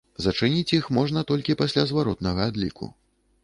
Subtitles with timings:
[0.25, 2.93] Зачыніць іх можна толькі пасля зваротнага адліку.